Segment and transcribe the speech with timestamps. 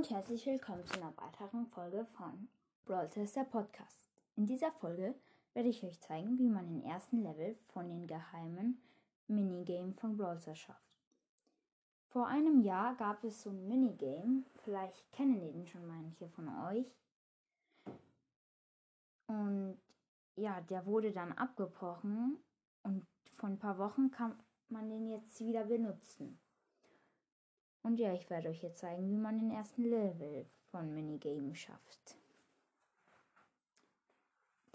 [0.00, 2.48] und herzlich willkommen zu einer weiteren Folge von
[2.86, 4.10] Brawl Stars, der Podcast.
[4.34, 5.14] In dieser Folge
[5.52, 8.80] werde ich euch zeigen, wie man den ersten Level von den geheimen
[9.26, 10.96] Minigame von Brawl Stars schafft.
[12.08, 16.96] Vor einem Jahr gab es so ein Minigame, vielleicht kennen den schon manche von euch.
[19.26, 19.78] Und
[20.36, 22.38] ja, der wurde dann abgebrochen
[22.84, 23.06] und
[23.36, 26.40] vor ein paar Wochen kann man den jetzt wieder benutzen.
[27.90, 32.16] Und ja, ich werde euch jetzt zeigen, wie man den ersten Level von Minigame schafft.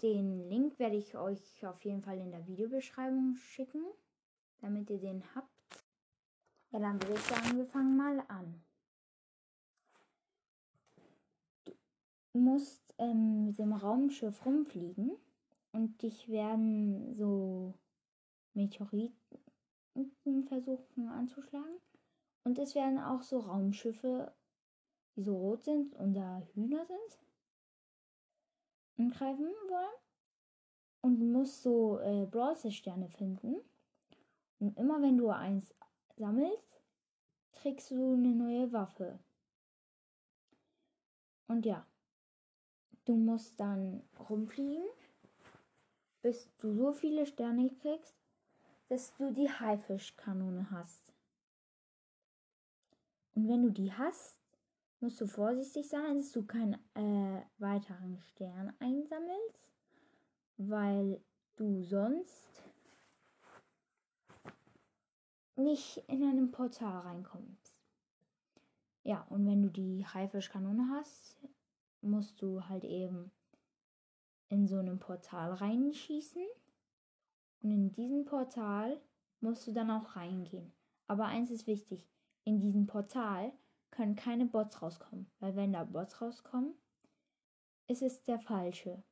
[0.02, 3.82] Den Link werde ich euch auf jeden Fall in der Videobeschreibung schicken,
[4.60, 5.48] damit ihr den habt.
[6.72, 8.62] Ja, dann würde ich sagen, wir fangen mal an.
[12.34, 15.16] Du musst ähm, mit dem Raumschiff rumfliegen
[15.72, 17.72] und dich werden so
[18.52, 19.16] Meteoriten
[20.48, 21.80] versuchen anzuschlagen.
[22.46, 24.32] Und es werden auch so Raumschiffe,
[25.16, 27.18] die so rot sind und da Hühner sind,
[28.96, 29.98] angreifen wollen.
[31.00, 33.56] Und musst so äh, Bronze-Sterne finden.
[34.60, 35.74] Und immer wenn du eins
[36.14, 36.80] sammelst,
[37.50, 39.18] kriegst du eine neue Waffe.
[41.48, 41.84] Und ja,
[43.06, 44.86] du musst dann rumfliegen,
[46.22, 48.14] bis du so viele Sterne kriegst,
[48.88, 51.15] dass du die Haifischkanone hast.
[53.36, 54.40] Und wenn du die hast,
[55.00, 59.70] musst du vorsichtig sein, dass du keinen äh, weiteren Stern einsammelst,
[60.56, 61.22] weil
[61.56, 62.62] du sonst
[65.54, 67.74] nicht in einem Portal reinkommst.
[69.02, 71.36] Ja, und wenn du die Haifischkanone hast,
[72.00, 73.30] musst du halt eben
[74.48, 76.44] in so einem Portal reinschießen.
[77.62, 78.98] Und in diesem Portal
[79.40, 80.72] musst du dann auch reingehen.
[81.06, 82.15] Aber eins ist wichtig,
[82.46, 83.52] in diesem Portal
[83.90, 86.74] können keine Bots rauskommen, weil wenn da Bots rauskommen,
[87.88, 89.02] ist es der falsche.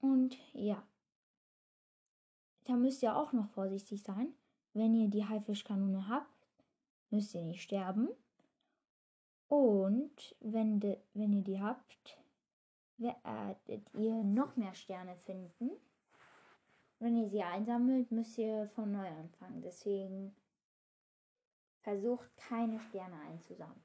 [0.00, 0.86] Und ja,
[2.64, 4.34] da müsst ihr auch noch vorsichtig sein.
[4.74, 6.28] Wenn ihr die Haifischkanone habt,
[7.10, 8.08] müsst ihr nicht sterben.
[9.48, 12.18] Und wenn, de, wenn ihr die habt,
[12.98, 15.70] werdet ihr noch mehr Sterne finden.
[16.98, 19.60] wenn ihr sie einsammelt, müsst ihr von neu anfangen.
[19.60, 20.34] Deswegen
[21.82, 23.84] versucht keine Sterne einzusammeln.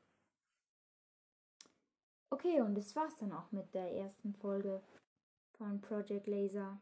[2.29, 4.81] Okay, und das war's dann auch mit der ersten Folge
[5.53, 6.79] von Project Laser.